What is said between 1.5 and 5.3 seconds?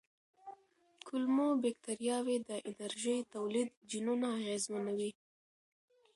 بکتریاوې د انرژۍ تولید جینونه اغېزمنوي.